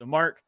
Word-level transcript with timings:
So, 0.00 0.06
Mark, 0.06 0.40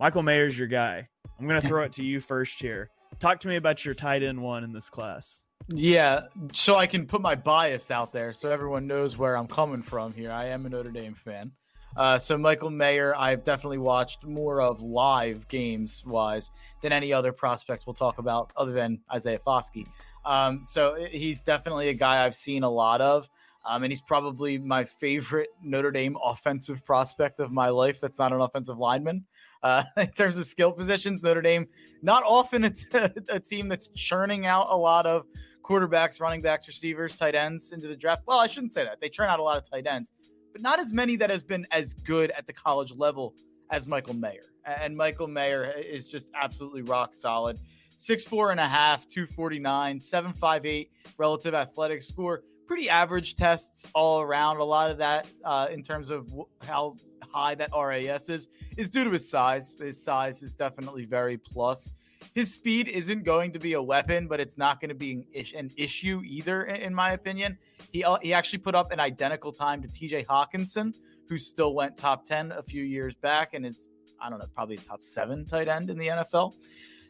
Michael 0.00 0.24
Mayer's 0.24 0.58
your 0.58 0.66
guy. 0.66 1.08
I'm 1.38 1.46
going 1.46 1.60
to 1.60 1.66
throw 1.66 1.84
it 1.84 1.92
to 1.92 2.04
you 2.04 2.18
first 2.18 2.60
here. 2.60 2.90
Talk 3.20 3.38
to 3.40 3.48
me 3.48 3.54
about 3.54 3.84
your 3.84 3.94
tight 3.94 4.24
end 4.24 4.42
one 4.42 4.64
in 4.64 4.72
this 4.72 4.90
class. 4.90 5.40
Yeah, 5.68 6.22
so 6.52 6.74
I 6.74 6.88
can 6.88 7.06
put 7.06 7.20
my 7.20 7.36
bias 7.36 7.92
out 7.92 8.10
there 8.10 8.32
so 8.32 8.50
everyone 8.50 8.88
knows 8.88 9.16
where 9.16 9.36
I'm 9.36 9.46
coming 9.46 9.82
from 9.82 10.14
here. 10.14 10.32
I 10.32 10.46
am 10.46 10.66
a 10.66 10.68
Notre 10.68 10.90
Dame 10.90 11.14
fan. 11.14 11.52
Uh, 11.96 12.18
so 12.18 12.36
Michael 12.36 12.70
Mayer, 12.70 13.14
I've 13.16 13.44
definitely 13.44 13.78
watched 13.78 14.24
more 14.24 14.60
of 14.60 14.80
live 14.80 15.46
games 15.46 16.02
wise 16.04 16.50
than 16.82 16.90
any 16.90 17.12
other 17.12 17.30
prospect 17.30 17.86
we'll 17.86 17.94
talk 17.94 18.18
about 18.18 18.50
other 18.56 18.72
than 18.72 19.02
Isaiah 19.12 19.38
Foskey. 19.38 19.86
Um, 20.24 20.64
so 20.64 21.06
he's 21.08 21.42
definitely 21.42 21.88
a 21.88 21.94
guy 21.94 22.24
I've 22.24 22.34
seen 22.34 22.64
a 22.64 22.70
lot 22.70 23.00
of. 23.00 23.28
Um, 23.64 23.84
and 23.84 23.92
he's 23.92 24.00
probably 24.00 24.58
my 24.58 24.84
favorite 24.84 25.50
Notre 25.62 25.92
Dame 25.92 26.16
offensive 26.22 26.84
prospect 26.84 27.38
of 27.38 27.52
my 27.52 27.68
life. 27.68 28.00
That's 28.00 28.18
not 28.18 28.32
an 28.32 28.40
offensive 28.40 28.76
lineman. 28.76 29.24
Uh, 29.62 29.84
in 29.96 30.10
terms 30.10 30.36
of 30.36 30.46
skill 30.46 30.72
positions, 30.72 31.22
Notre 31.22 31.42
Dame, 31.42 31.68
not 32.02 32.24
often 32.26 32.64
it's 32.64 32.84
a, 32.92 33.38
team 33.40 33.68
that's 33.68 33.88
churning 33.88 34.46
out 34.46 34.66
a 34.70 34.76
lot 34.76 35.06
of 35.06 35.26
quarterbacks, 35.62 36.20
running 36.20 36.40
backs, 36.40 36.66
receivers, 36.66 37.14
tight 37.14 37.36
ends 37.36 37.70
into 37.70 37.86
the 37.86 37.96
draft. 37.96 38.22
Well, 38.26 38.40
I 38.40 38.48
shouldn't 38.48 38.72
say 38.72 38.84
that. 38.84 39.00
They 39.00 39.08
churn 39.08 39.28
out 39.28 39.38
a 39.38 39.42
lot 39.42 39.58
of 39.58 39.70
tight 39.70 39.86
ends, 39.86 40.10
but 40.52 40.60
not 40.60 40.80
as 40.80 40.92
many 40.92 41.14
that 41.16 41.30
has 41.30 41.44
been 41.44 41.66
as 41.70 41.94
good 41.94 42.32
at 42.32 42.46
the 42.48 42.52
college 42.52 42.92
level 42.96 43.34
as 43.70 43.86
Michael 43.86 44.14
Mayer. 44.14 44.42
And 44.64 44.96
Michael 44.96 45.28
Mayer 45.28 45.64
is 45.64 46.08
just 46.08 46.26
absolutely 46.34 46.82
rock 46.82 47.14
solid. 47.14 47.58
Six 47.96 48.24
four 48.24 48.50
and 48.50 48.58
a 48.58 48.66
half, 48.66 49.06
249, 49.08 50.00
758 50.00 50.90
relative 51.18 51.54
athletic 51.54 52.02
score 52.02 52.42
pretty 52.72 52.88
average 52.88 53.36
tests 53.36 53.86
all 53.94 54.22
around. 54.22 54.56
A 54.56 54.64
lot 54.64 54.90
of 54.90 54.96
that, 54.96 55.26
uh, 55.44 55.66
in 55.70 55.82
terms 55.82 56.08
of 56.08 56.32
how 56.62 56.96
high 57.30 57.54
that 57.54 57.68
RAS 57.76 58.30
is, 58.30 58.48
is 58.78 58.88
due 58.88 59.04
to 59.04 59.10
his 59.10 59.28
size. 59.28 59.76
His 59.78 60.02
size 60.02 60.42
is 60.42 60.54
definitely 60.54 61.04
very 61.04 61.36
plus. 61.36 61.90
His 62.34 62.50
speed 62.50 62.88
isn't 62.88 63.24
going 63.24 63.52
to 63.52 63.58
be 63.58 63.74
a 63.74 63.82
weapon, 63.82 64.26
but 64.26 64.40
it's 64.40 64.56
not 64.56 64.80
going 64.80 64.88
to 64.88 64.94
be 64.94 65.12
an, 65.12 65.24
ish- 65.34 65.52
an 65.52 65.70
issue 65.76 66.22
either, 66.24 66.62
in, 66.62 66.76
in 66.76 66.94
my 66.94 67.12
opinion. 67.12 67.58
He 67.92 68.04
uh, 68.04 68.16
he 68.22 68.32
actually 68.32 68.60
put 68.60 68.74
up 68.74 68.90
an 68.90 69.00
identical 69.00 69.52
time 69.52 69.82
to 69.82 69.88
T.J. 69.88 70.24
Hockenson, 70.24 70.94
who 71.28 71.36
still 71.36 71.74
went 71.74 71.98
top 71.98 72.24
ten 72.24 72.52
a 72.52 72.62
few 72.62 72.84
years 72.84 73.14
back 73.14 73.52
and 73.52 73.66
is 73.66 73.90
I 74.18 74.30
don't 74.30 74.38
know 74.38 74.46
probably 74.54 74.78
top 74.78 75.02
seven 75.02 75.44
tight 75.44 75.68
end 75.68 75.90
in 75.90 75.98
the 75.98 76.06
NFL 76.06 76.54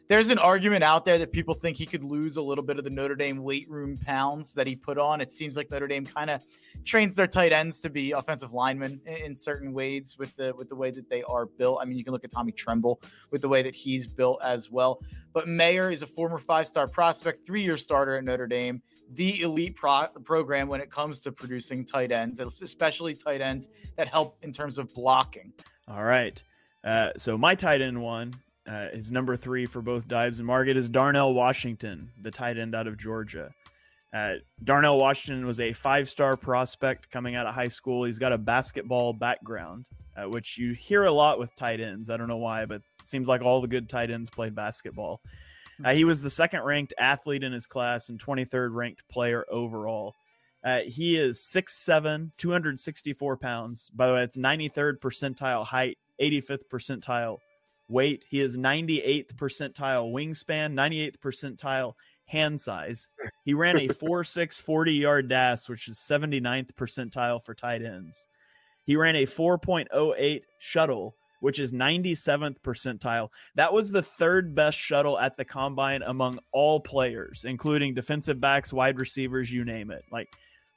there's 0.09 0.29
an 0.29 0.37
argument 0.37 0.83
out 0.83 1.05
there 1.05 1.17
that 1.17 1.31
people 1.31 1.53
think 1.53 1.77
he 1.77 1.85
could 1.85 2.03
lose 2.03 2.37
a 2.37 2.41
little 2.41 2.63
bit 2.63 2.77
of 2.77 2.83
the 2.83 2.89
Notre 2.89 3.15
Dame 3.15 3.41
weight 3.41 3.69
room 3.69 3.97
pounds 3.97 4.53
that 4.53 4.67
he 4.67 4.75
put 4.75 4.97
on. 4.97 5.21
It 5.21 5.31
seems 5.31 5.55
like 5.55 5.71
Notre 5.71 5.87
Dame 5.87 6.05
kind 6.05 6.29
of 6.29 6.43
trains 6.83 7.15
their 7.15 7.27
tight 7.27 7.53
ends 7.53 7.79
to 7.81 7.89
be 7.89 8.11
offensive 8.11 8.53
linemen 8.53 8.99
in 9.05 9.35
certain 9.35 9.73
ways 9.73 10.15
with 10.19 10.35
the 10.35 10.53
with 10.57 10.69
the 10.69 10.75
way 10.75 10.91
that 10.91 11.09
they 11.09 11.23
are 11.23 11.45
built. 11.45 11.79
I 11.81 11.85
mean, 11.85 11.97
you 11.97 12.03
can 12.03 12.13
look 12.13 12.23
at 12.23 12.31
Tommy 12.31 12.51
Tremble 12.51 13.01
with 13.31 13.41
the 13.41 13.47
way 13.49 13.63
that 13.63 13.75
he's 13.75 14.05
built 14.05 14.41
as 14.43 14.69
well. 14.69 15.01
But 15.33 15.47
Mayer 15.47 15.89
is 15.89 16.01
a 16.01 16.07
former 16.07 16.37
five-star 16.37 16.87
prospect, 16.87 17.45
three-year 17.45 17.77
starter 17.77 18.15
at 18.15 18.23
Notre 18.23 18.45
Dame, 18.45 18.81
the 19.13 19.41
elite 19.41 19.75
pro- 19.75 20.07
program 20.23 20.67
when 20.67 20.81
it 20.81 20.91
comes 20.91 21.19
to 21.21 21.31
producing 21.31 21.85
tight 21.85 22.11
ends, 22.11 22.39
especially 22.39 23.15
tight 23.15 23.41
ends 23.41 23.67
that 23.97 24.07
help 24.07 24.37
in 24.43 24.51
terms 24.51 24.77
of 24.77 24.93
blocking. 24.93 25.53
All 25.87 26.03
right. 26.03 26.41
Uh, 26.83 27.11
so 27.17 27.37
my 27.37 27.55
tight 27.55 27.81
end 27.81 28.01
one 28.01 28.33
uh, 28.67 28.87
his 28.93 29.11
number 29.11 29.35
three 29.35 29.65
for 29.65 29.81
both 29.81 30.07
Dives 30.07 30.39
and 30.39 30.47
Market 30.47 30.77
is 30.77 30.89
Darnell 30.89 31.33
Washington, 31.33 32.11
the 32.21 32.31
tight 32.31 32.57
end 32.57 32.75
out 32.75 32.87
of 32.87 32.97
Georgia. 32.97 33.51
Uh, 34.13 34.35
Darnell 34.63 34.97
Washington 34.97 35.45
was 35.45 35.59
a 35.59 35.73
five 35.73 36.07
star 36.09 36.37
prospect 36.37 37.09
coming 37.09 37.35
out 37.35 37.47
of 37.47 37.55
high 37.55 37.67
school. 37.67 38.03
He's 38.03 38.19
got 38.19 38.31
a 38.31 38.37
basketball 38.37 39.13
background, 39.13 39.85
uh, 40.15 40.29
which 40.29 40.57
you 40.57 40.73
hear 40.73 41.03
a 41.03 41.11
lot 41.11 41.39
with 41.39 41.55
tight 41.55 41.81
ends. 41.81 42.09
I 42.09 42.17
don't 42.17 42.27
know 42.27 42.37
why, 42.37 42.65
but 42.65 42.81
it 43.01 43.07
seems 43.07 43.27
like 43.27 43.41
all 43.41 43.59
the 43.59 43.67
good 43.67 43.89
tight 43.89 44.11
ends 44.11 44.29
played 44.29 44.55
basketball. 44.55 45.19
Uh, 45.83 45.93
he 45.93 46.03
was 46.03 46.21
the 46.21 46.29
second 46.29 46.61
ranked 46.61 46.93
athlete 46.99 47.43
in 47.43 47.51
his 47.51 47.65
class 47.65 48.09
and 48.09 48.23
23rd 48.23 48.69
ranked 48.73 49.03
player 49.09 49.43
overall. 49.49 50.13
Uh, 50.63 50.81
he 50.85 51.17
is 51.17 51.39
6'7, 51.39 52.31
264 52.37 53.37
pounds. 53.37 53.89
By 53.89 54.07
the 54.07 54.13
way, 54.13 54.23
it's 54.23 54.37
93rd 54.37 54.99
percentile 54.99 55.65
height, 55.65 55.97
85th 56.21 56.61
percentile 56.71 57.39
weight. 57.93 58.25
He 58.27 58.41
is 58.41 58.57
98th 58.57 59.35
percentile 59.35 60.11
wingspan, 60.11 60.73
98th 60.73 61.17
percentile 61.19 61.93
hand 62.25 62.59
size. 62.59 63.09
He 63.45 63.53
ran 63.53 63.77
a 63.77 63.87
4.6 63.87 64.61
40 64.61 64.93
yard 64.93 65.29
dash, 65.29 65.69
which 65.69 65.87
is 65.87 65.97
79th 65.97 66.73
percentile 66.73 67.41
for 67.41 67.53
tight 67.53 67.83
ends. 67.83 68.25
He 68.85 68.97
ran 68.97 69.15
a 69.15 69.25
4.08 69.25 70.41
shuttle, 70.59 71.15
which 71.39 71.59
is 71.59 71.71
97th 71.71 72.57
percentile. 72.61 73.29
That 73.55 73.71
was 73.71 73.91
the 73.91 74.03
third 74.03 74.55
best 74.55 74.77
shuttle 74.77 75.17
at 75.17 75.37
the 75.37 75.45
combine 75.45 76.01
among 76.01 76.39
all 76.51 76.81
players, 76.81 77.45
including 77.45 77.93
defensive 77.93 78.41
backs, 78.41 78.73
wide 78.73 78.97
receivers, 78.97 79.51
you 79.51 79.63
name 79.63 79.91
it. 79.91 80.03
Like 80.11 80.27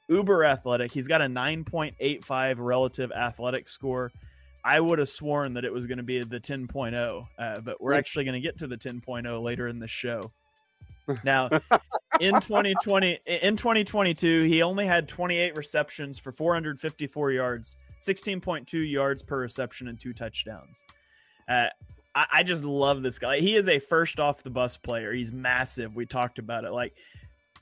uber 0.09 0.45
athletic. 0.45 0.93
He's 0.93 1.09
got 1.09 1.21
a 1.21 1.27
9.85 1.27 2.57
relative 2.59 3.11
athletic 3.13 3.69
score. 3.69 4.13
I 4.67 4.81
would 4.81 4.99
have 4.99 5.09
sworn 5.09 5.55
that 5.55 5.65
it 5.65 5.73
was 5.73 5.87
going 5.87 5.99
to 5.99 6.05
be 6.05 6.25
the 6.25 6.41
10.0, 6.41 7.27
uh, 7.39 7.61
but 7.61 7.81
we're 7.81 7.93
actually 7.93 8.25
going 8.25 8.35
to 8.35 8.41
get 8.41 8.59
to 8.59 8.67
the 8.67 8.77
10.0 8.77 9.41
later 9.41 9.69
in 9.69 9.79
the 9.79 9.87
show. 9.87 10.33
Now, 11.23 11.49
in 12.19 12.35
2020, 12.41 13.21
in 13.27 13.57
2022, 13.57 14.43
he 14.43 14.63
only 14.63 14.87
had 14.87 15.07
28 15.07 15.55
receptions 15.55 16.19
for 16.19 16.33
454 16.33 17.31
yards, 17.31 17.77
16.2 18.01 18.91
yards 18.91 19.23
per 19.23 19.39
reception, 19.39 19.87
and 19.87 20.01
two 20.01 20.13
touchdowns. 20.13 20.83
Uh, 21.49 21.69
I, 22.17 22.27
I 22.33 22.43
just 22.43 22.65
love 22.65 23.03
this 23.03 23.21
guy. 23.21 23.39
He 23.39 23.55
is 23.55 23.69
a 23.69 23.79
first 23.79 24.19
off 24.19 24.43
the 24.43 24.51
bus 24.51 24.77
player. 24.77 25.13
He's 25.13 25.31
massive. 25.31 25.95
We 25.95 26.07
talked 26.07 26.41
about 26.41 26.65
it. 26.65 26.73
Like 26.73 26.95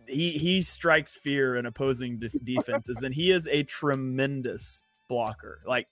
he 0.09 0.31
he 0.31 0.63
strikes 0.63 1.15
fear 1.15 1.57
in 1.57 1.67
opposing 1.67 2.21
de- 2.21 2.31
defenses, 2.45 3.03
and 3.03 3.15
he 3.15 3.31
is 3.31 3.47
a 3.49 3.63
tremendous 3.65 4.85
blocker. 5.07 5.61
Like 5.67 5.87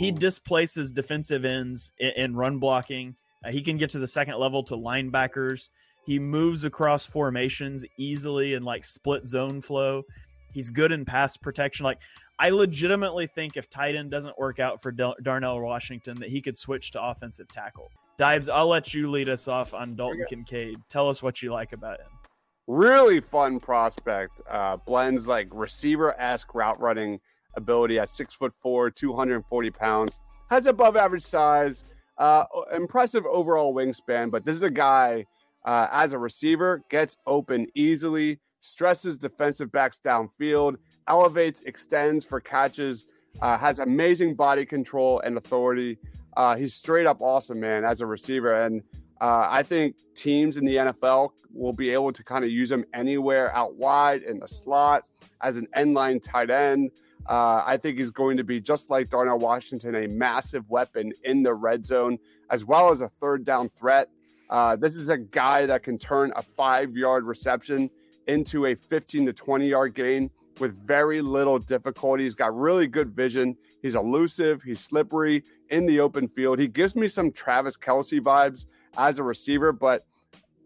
he 0.00 0.10
displaces 0.10 0.90
defensive 0.90 1.44
ends 1.44 1.92
in, 1.98 2.12
in 2.16 2.34
run 2.34 2.56
blocking. 2.56 3.14
Uh, 3.44 3.50
he 3.50 3.60
can 3.60 3.76
get 3.76 3.90
to 3.90 3.98
the 3.98 4.08
second 4.08 4.38
level 4.38 4.62
to 4.62 4.74
linebackers. 4.74 5.68
He 6.06 6.18
moves 6.18 6.64
across 6.64 7.06
formations 7.06 7.84
easily 7.98 8.54
and 8.54 8.64
like 8.64 8.86
split 8.86 9.28
zone 9.28 9.60
flow. 9.60 10.04
He's 10.54 10.70
good 10.70 10.90
in 10.90 11.04
pass 11.04 11.36
protection. 11.36 11.84
Like 11.84 11.98
I 12.38 12.48
legitimately 12.48 13.26
think 13.26 13.58
if 13.58 13.68
tight 13.68 13.94
end 13.94 14.10
doesn't 14.10 14.38
work 14.38 14.58
out 14.58 14.80
for 14.80 14.90
Del- 14.90 15.16
Darnell 15.20 15.60
Washington, 15.60 16.18
that 16.20 16.30
he 16.30 16.40
could 16.40 16.56
switch 16.56 16.92
to 16.92 17.02
offensive 17.02 17.48
tackle. 17.48 17.90
Dives, 18.16 18.48
I'll 18.48 18.68
let 18.68 18.94
you 18.94 19.10
lead 19.10 19.28
us 19.28 19.48
off 19.48 19.74
on 19.74 19.96
Dalton 19.96 20.24
Kincaid. 20.30 20.78
Tell 20.88 21.10
us 21.10 21.22
what 21.22 21.42
you 21.42 21.52
like 21.52 21.74
about 21.74 22.00
him. 22.00 22.08
Really 22.66 23.20
fun 23.20 23.60
prospect. 23.60 24.40
Uh, 24.48 24.78
blends 24.78 25.26
like 25.26 25.48
receiver 25.50 26.18
esque 26.18 26.54
route 26.54 26.80
running 26.80 27.20
ability 27.54 27.98
at 27.98 28.08
six 28.08 28.34
foot 28.34 28.52
four, 28.60 28.90
240 28.90 29.70
pounds, 29.70 30.20
has 30.50 30.66
above 30.66 30.96
average 30.96 31.22
size, 31.22 31.84
uh, 32.18 32.44
impressive 32.74 33.24
overall 33.26 33.74
wingspan. 33.74 34.30
But 34.30 34.44
this 34.44 34.56
is 34.56 34.62
a 34.62 34.70
guy 34.70 35.26
uh, 35.64 35.88
as 35.90 36.12
a 36.12 36.18
receiver 36.18 36.82
gets 36.88 37.16
open 37.26 37.66
easily, 37.74 38.38
stresses 38.60 39.18
defensive 39.18 39.70
backs 39.72 40.00
downfield, 40.04 40.76
elevates, 41.08 41.62
extends 41.62 42.24
for 42.24 42.40
catches, 42.40 43.04
uh, 43.42 43.56
has 43.58 43.78
amazing 43.78 44.34
body 44.34 44.64
control 44.64 45.20
and 45.20 45.36
authority. 45.36 45.98
Uh, 46.36 46.56
he's 46.56 46.74
straight 46.74 47.06
up 47.06 47.20
awesome, 47.20 47.60
man, 47.60 47.84
as 47.84 48.00
a 48.00 48.06
receiver. 48.06 48.54
And 48.54 48.82
uh, 49.20 49.46
I 49.48 49.62
think 49.62 49.96
teams 50.14 50.56
in 50.56 50.64
the 50.64 50.76
NFL 50.76 51.30
will 51.52 51.72
be 51.72 51.90
able 51.90 52.12
to 52.12 52.24
kind 52.24 52.44
of 52.44 52.50
use 52.50 52.70
him 52.70 52.84
anywhere 52.94 53.54
out 53.54 53.74
wide 53.76 54.22
in 54.22 54.38
the 54.38 54.48
slot 54.48 55.04
as 55.42 55.56
an 55.56 55.66
end 55.74 55.94
line 55.94 56.20
tight 56.20 56.50
end. 56.50 56.90
Uh, 57.28 57.62
I 57.64 57.76
think 57.76 57.98
he's 57.98 58.10
going 58.10 58.36
to 58.36 58.44
be 58.44 58.60
just 58.60 58.90
like 58.90 59.10
Darnell 59.10 59.38
Washington, 59.38 59.94
a 59.94 60.08
massive 60.08 60.68
weapon 60.68 61.12
in 61.24 61.42
the 61.42 61.54
red 61.54 61.86
zone, 61.86 62.18
as 62.50 62.64
well 62.64 62.90
as 62.90 63.00
a 63.00 63.08
third 63.08 63.44
down 63.44 63.68
threat. 63.68 64.08
Uh, 64.48 64.74
this 64.76 64.96
is 64.96 65.08
a 65.08 65.18
guy 65.18 65.66
that 65.66 65.82
can 65.82 65.96
turn 65.96 66.32
a 66.36 66.42
five 66.42 66.96
yard 66.96 67.24
reception 67.24 67.88
into 68.26 68.66
a 68.66 68.74
15 68.74 69.26
to 69.26 69.32
20 69.32 69.68
yard 69.68 69.94
gain 69.94 70.30
with 70.58 70.76
very 70.86 71.20
little 71.20 71.58
difficulty. 71.58 72.24
He's 72.24 72.34
got 72.34 72.56
really 72.56 72.86
good 72.86 73.10
vision. 73.10 73.56
He's 73.82 73.94
elusive. 73.94 74.62
He's 74.62 74.80
slippery 74.80 75.42
in 75.70 75.86
the 75.86 76.00
open 76.00 76.28
field. 76.28 76.58
He 76.58 76.68
gives 76.68 76.94
me 76.94 77.08
some 77.08 77.32
Travis 77.32 77.76
Kelce 77.76 78.20
vibes 78.20 78.66
as 78.96 79.18
a 79.18 79.22
receiver, 79.22 79.72
but 79.72 80.06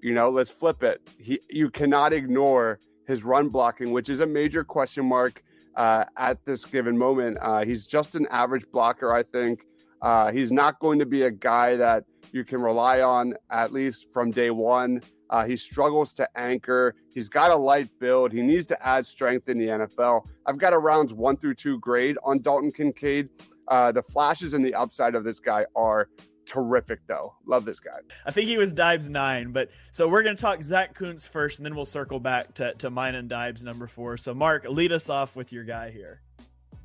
you 0.00 0.12
know, 0.12 0.29
let's 0.31 0.50
flip 0.50 0.83
it. 0.83 1.00
He, 1.19 1.41
you 1.49 1.71
cannot 1.71 2.12
ignore 2.12 2.79
his 3.07 3.25
run 3.25 3.49
blocking, 3.49 3.93
which 3.93 4.11
is 4.11 4.21
a 4.21 4.27
major 4.27 4.65
question 4.65 5.07
mark 5.07 5.43
uh, 5.76 6.05
at 6.17 6.44
this 6.44 6.65
given 6.65 6.97
moment. 6.97 7.38
Uh, 7.41 7.65
he's 7.65 7.87
just 7.87 8.15
an 8.15 8.26
average 8.31 8.65
blocker, 8.73 9.12
I 9.12 9.23
think. 9.23 9.65
Uh, 10.03 10.31
he's 10.31 10.53
not 10.53 10.79
going 10.81 10.99
to 10.99 11.06
be 11.06 11.23
a 11.23 11.31
guy 11.31 11.76
that 11.76 12.05
you 12.32 12.44
can 12.44 12.61
rely 12.61 13.00
on, 13.00 13.35
at 13.50 13.73
least 13.73 14.12
from 14.12 14.31
day 14.31 14.50
one. 14.50 15.00
Uh, 15.31 15.44
he 15.44 15.56
struggles 15.56 16.12
to 16.15 16.29
anchor. 16.37 16.94
He's 17.12 17.29
got 17.29 17.50
a 17.50 17.56
light 17.56 17.88
build. 17.99 18.32
He 18.32 18.43
needs 18.43 18.67
to 18.67 18.87
add 18.87 19.06
strength 19.06 19.49
in 19.49 19.59
the 19.59 19.67
NFL. 19.67 20.26
I've 20.47 20.59
got 20.59 20.73
a 20.73 20.79
rounds 20.79 21.15
one 21.15 21.37
through 21.37 21.55
two 21.55 21.79
grade 21.81 22.19
on 22.23 22.41
Dalton 22.41 22.71
Kincaid. 22.71 23.31
Uh, 23.69 23.93
the 23.93 24.03
flashes 24.03 24.53
and 24.53 24.65
the 24.65 24.75
upside 24.75 25.15
of 25.15 25.25
this 25.25 25.41
guy 25.41 25.65
are 25.75 26.09
terrific, 26.46 27.00
though. 27.06 27.35
Love 27.46 27.64
this 27.64 27.81
guy. 27.81 27.99
I 28.25 28.31
think 28.31 28.49
he 28.49 28.58
was 28.58 28.73
Dibes 28.73 29.08
nine, 29.08 29.52
but 29.52 29.70
so 29.91 30.08
we're 30.08 30.23
going 30.23 30.37
to 30.37 30.41
talk 30.41 30.62
Zach 30.62 30.94
Kuntz 30.94 31.26
first, 31.26 31.58
and 31.58 31.67
then 31.67 31.75
we'll 31.75 31.85
circle 31.85 32.20
back 32.20 32.55
to, 32.55 32.75
to 32.75 32.91
mine 32.91 33.14
and 33.14 33.29
Dibes 33.29 33.62
number 33.62 33.87
four. 33.87 34.17
So, 34.17 34.35
Mark, 34.35 34.64
lead 34.69 34.93
us 34.93 35.08
off 35.08 35.37
with 35.37 35.52
your 35.52 35.64
guy 35.64 35.91
here. 35.91 36.20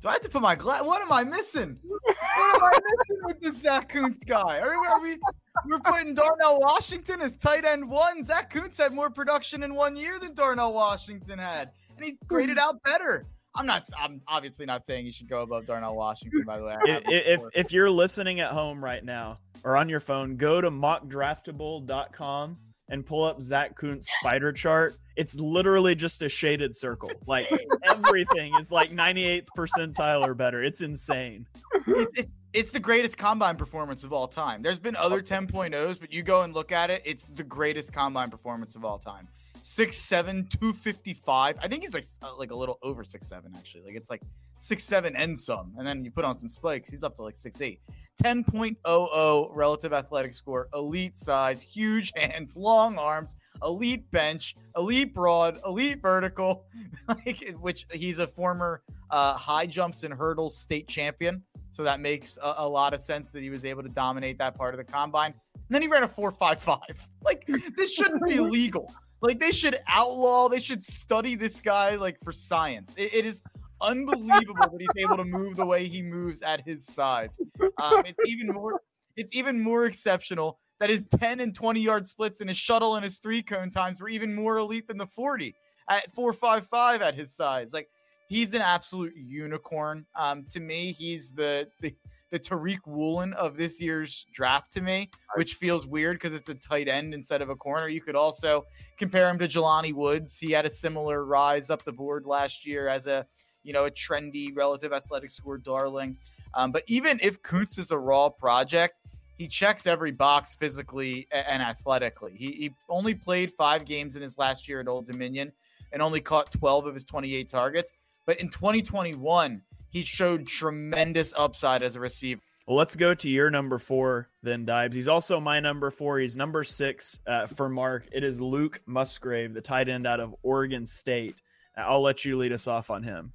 Do 0.00 0.08
I 0.08 0.12
have 0.12 0.22
to 0.22 0.30
put 0.30 0.40
my 0.40 0.54
glass? 0.54 0.82
What 0.82 1.02
am 1.02 1.12
I 1.12 1.24
missing? 1.24 1.78
What 1.82 2.56
am 2.56 2.62
I 2.62 2.70
missing 2.72 3.22
with 3.24 3.40
this 3.40 3.60
Zach 3.60 3.90
Kuntz 3.90 4.18
guy? 4.24 4.58
Are 4.58 4.70
we, 4.80 4.86
are 4.86 5.00
we 5.00 5.18
we're 5.66 5.80
putting 5.80 6.14
Darnell 6.14 6.58
Washington 6.58 7.20
as 7.20 7.36
tight 7.36 7.66
end 7.66 7.90
one? 7.90 8.22
Zach 8.24 8.50
Kuntz 8.50 8.78
had 8.78 8.94
more 8.94 9.10
production 9.10 9.62
in 9.62 9.74
one 9.74 9.96
year 9.96 10.18
than 10.18 10.32
Darnell 10.32 10.72
Washington 10.72 11.38
had, 11.38 11.72
and 11.96 12.04
he 12.06 12.18
graded 12.26 12.56
out 12.56 12.82
better. 12.82 13.26
I'm 13.54 13.66
not. 13.66 13.82
I'm 14.00 14.22
obviously 14.26 14.64
not 14.64 14.84
saying 14.84 15.04
you 15.04 15.12
should 15.12 15.28
go 15.28 15.42
above 15.42 15.66
Darnell 15.66 15.96
Washington. 15.96 16.44
By 16.46 16.58
the 16.58 16.64
way, 16.64 16.76
if 16.84 17.02
if, 17.06 17.40
if 17.52 17.72
you're 17.72 17.90
listening 17.90 18.40
at 18.40 18.52
home 18.52 18.82
right 18.82 19.04
now 19.04 19.38
or 19.64 19.76
on 19.76 19.88
your 19.88 20.00
phone, 20.00 20.36
go 20.36 20.60
to 20.60 20.70
mockdraftable.com 20.70 22.56
and 22.88 23.06
pull 23.06 23.24
up 23.24 23.40
Zach 23.42 23.76
Kuntz 23.76 24.08
spider 24.20 24.52
chart. 24.52 24.96
It's 25.16 25.34
literally 25.36 25.94
just 25.94 26.22
a 26.22 26.28
shaded 26.28 26.76
circle. 26.76 27.10
Like 27.26 27.48
everything 27.84 28.52
is 28.60 28.72
like 28.72 28.90
98th 28.90 29.46
percentile 29.56 30.26
or 30.26 30.34
better. 30.34 30.64
It's 30.64 30.80
insane. 30.80 31.46
It's, 31.86 32.18
it's, 32.18 32.32
it's 32.52 32.70
the 32.72 32.80
greatest 32.80 33.16
combine 33.16 33.56
performance 33.56 34.02
of 34.02 34.12
all 34.12 34.26
time. 34.26 34.62
There's 34.62 34.80
been 34.80 34.96
other 34.96 35.22
10.0s, 35.22 36.00
but 36.00 36.12
you 36.12 36.22
go 36.22 36.42
and 36.42 36.52
look 36.52 36.72
at 36.72 36.90
it, 36.90 37.02
it's 37.04 37.26
the 37.26 37.44
greatest 37.44 37.92
combine 37.92 38.30
performance 38.30 38.74
of 38.74 38.84
all 38.84 38.98
time. 38.98 39.28
Six 39.62 39.98
seven, 39.98 40.48
two 40.48 40.72
fifty 40.72 41.12
five. 41.12 41.58
I 41.62 41.68
think 41.68 41.82
he's 41.82 41.92
like 41.92 42.06
uh, 42.22 42.34
like 42.38 42.50
a 42.50 42.54
little 42.54 42.78
over 42.82 43.04
six 43.04 43.28
seven 43.28 43.52
actually. 43.54 43.82
Like 43.82 43.94
it's 43.94 44.08
like 44.08 44.22
six 44.60 44.84
seven 44.84 45.16
and 45.16 45.38
some, 45.38 45.72
and 45.78 45.86
then 45.86 46.04
you 46.04 46.10
put 46.10 46.24
on 46.24 46.36
some 46.36 46.48
spikes. 46.48 46.90
He's 46.90 47.02
up 47.02 47.16
to 47.16 47.22
like 47.22 47.36
six 47.36 47.60
eight. 47.60 47.80
10.00 48.22 49.48
relative 49.54 49.92
athletic 49.94 50.34
score, 50.34 50.68
elite 50.74 51.16
size, 51.16 51.62
huge 51.62 52.12
hands, 52.16 52.56
long 52.56 52.98
arms, 52.98 53.34
elite 53.62 54.10
bench, 54.10 54.54
elite 54.76 55.14
broad, 55.14 55.58
elite 55.64 56.02
vertical, 56.02 56.66
like 57.08 57.54
which 57.58 57.86
he's 57.92 58.18
a 58.18 58.26
former 58.26 58.82
uh, 59.10 59.34
high 59.34 59.66
jumps 59.66 60.02
and 60.02 60.12
hurdles 60.12 60.56
state 60.56 60.86
champion. 60.86 61.42
So 61.70 61.84
that 61.84 62.00
makes 62.00 62.36
a, 62.42 62.54
a, 62.58 62.68
lot 62.68 62.94
of 62.94 63.00
sense 63.00 63.30
that 63.30 63.42
he 63.42 63.48
was 63.48 63.64
able 63.64 63.82
to 63.82 63.88
dominate 63.88 64.38
that 64.38 64.56
part 64.56 64.74
of 64.74 64.78
the 64.78 64.92
combine. 64.92 65.32
And 65.54 65.74
then 65.74 65.82
he 65.82 65.88
ran 65.88 66.02
a 66.02 66.08
4.55. 66.08 66.78
Like 67.22 67.46
this 67.76 67.92
shouldn't 67.92 68.24
be 68.24 68.40
legal. 68.40 68.92
Like 69.20 69.38
they 69.38 69.52
should 69.52 69.78
outlaw. 69.86 70.48
They 70.48 70.58
should 70.58 70.82
study 70.82 71.36
this 71.36 71.60
guy 71.60 71.96
like 71.96 72.18
for 72.24 72.32
science. 72.32 72.94
it, 72.96 73.14
it 73.14 73.26
is 73.26 73.42
unbelievable 73.80 74.68
that 74.70 74.78
he's 74.78 75.04
able 75.04 75.16
to 75.16 75.24
move 75.24 75.56
the 75.56 75.66
way 75.66 75.88
he 75.88 76.02
moves 76.02 76.42
at 76.42 76.66
his 76.66 76.86
size. 76.86 77.38
Um, 77.80 78.02
it's 78.06 78.18
even 78.26 78.48
more. 78.48 78.80
It's 79.16 79.34
even 79.34 79.60
more 79.60 79.84
exceptional 79.86 80.58
that 80.78 80.88
his 80.88 81.06
10 81.18 81.40
and 81.40 81.54
20 81.54 81.80
yard 81.80 82.06
splits 82.06 82.40
and 82.40 82.48
his 82.48 82.56
shuttle 82.56 82.94
and 82.94 83.04
his 83.04 83.18
three 83.18 83.42
cone 83.42 83.70
times 83.70 84.00
were 84.00 84.08
even 84.08 84.34
more 84.34 84.56
elite 84.56 84.88
than 84.88 84.96
the 84.96 85.06
40 85.06 85.54
at 85.88 86.14
4.55 86.14 87.00
at 87.00 87.14
his 87.14 87.34
size. 87.34 87.72
Like 87.72 87.88
he's 88.28 88.54
an 88.54 88.62
absolute 88.62 89.14
unicorn. 89.14 90.06
Um, 90.18 90.46
to 90.50 90.60
me, 90.60 90.92
he's 90.92 91.32
the 91.34 91.68
the 91.80 91.94
the 92.30 92.38
Tariq 92.38 92.78
Woolen 92.86 93.32
of 93.34 93.56
this 93.56 93.80
year's 93.80 94.24
draft 94.32 94.72
to 94.74 94.80
me, 94.80 95.10
which 95.34 95.54
feels 95.54 95.84
weird 95.86 96.16
because 96.16 96.32
it's 96.32 96.48
a 96.48 96.54
tight 96.54 96.86
end 96.86 97.12
instead 97.12 97.42
of 97.42 97.50
a 97.50 97.56
corner. 97.56 97.88
You 97.88 98.00
could 98.00 98.14
also 98.14 98.64
compare 98.98 99.28
him 99.28 99.38
to 99.40 99.48
Jelani 99.48 99.92
Woods. 99.92 100.38
He 100.38 100.52
had 100.52 100.64
a 100.64 100.70
similar 100.70 101.24
rise 101.24 101.70
up 101.70 101.84
the 101.84 101.92
board 101.92 102.26
last 102.26 102.64
year 102.64 102.88
as 102.88 103.06
a 103.06 103.26
you 103.62 103.72
know, 103.72 103.84
a 103.84 103.90
trendy 103.90 104.54
relative 104.54 104.92
athletic 104.92 105.30
score 105.30 105.58
darling. 105.58 106.16
Um, 106.54 106.72
but 106.72 106.82
even 106.86 107.20
if 107.22 107.42
Kuntz 107.42 107.78
is 107.78 107.90
a 107.90 107.98
raw 107.98 108.28
project, 108.28 109.00
he 109.36 109.48
checks 109.48 109.86
every 109.86 110.10
box 110.10 110.54
physically 110.54 111.26
and 111.32 111.62
athletically. 111.62 112.34
He, 112.36 112.46
he 112.52 112.70
only 112.88 113.14
played 113.14 113.52
five 113.52 113.86
games 113.86 114.16
in 114.16 114.22
his 114.22 114.36
last 114.36 114.68
year 114.68 114.80
at 114.80 114.88
Old 114.88 115.06
Dominion 115.06 115.52
and 115.92 116.02
only 116.02 116.20
caught 116.20 116.52
12 116.52 116.86
of 116.86 116.94
his 116.94 117.04
28 117.04 117.48
targets. 117.48 117.92
But 118.26 118.38
in 118.38 118.50
2021, 118.50 119.62
he 119.88 120.02
showed 120.02 120.46
tremendous 120.46 121.32
upside 121.36 121.82
as 121.82 121.96
a 121.96 122.00
receiver. 122.00 122.40
Well, 122.66 122.76
let's 122.76 122.94
go 122.94 123.14
to 123.14 123.28
your 123.28 123.50
number 123.50 123.78
four 123.78 124.28
then, 124.42 124.64
Dibes. 124.64 124.94
He's 124.94 125.08
also 125.08 125.40
my 125.40 125.58
number 125.58 125.90
four. 125.90 126.18
He's 126.18 126.36
number 126.36 126.62
six 126.62 127.18
uh, 127.26 127.46
for 127.46 127.68
Mark. 127.68 128.06
It 128.12 128.22
is 128.22 128.40
Luke 128.40 128.80
Musgrave, 128.86 129.54
the 129.54 129.60
tight 129.60 129.88
end 129.88 130.06
out 130.06 130.20
of 130.20 130.36
Oregon 130.42 130.86
State. 130.86 131.40
I'll 131.76 132.02
let 132.02 132.24
you 132.24 132.36
lead 132.36 132.52
us 132.52 132.66
off 132.66 132.90
on 132.90 133.02
him. 133.02 133.32